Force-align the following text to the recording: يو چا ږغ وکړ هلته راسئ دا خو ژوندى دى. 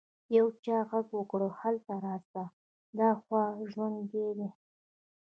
يو 0.37 0.47
چا 0.63 0.77
ږغ 0.89 1.07
وکړ 1.17 1.41
هلته 1.61 1.93
راسئ 2.05 2.45
دا 2.97 3.09
خو 3.23 3.35
ژوندى 3.71 4.27
دى. 4.37 4.49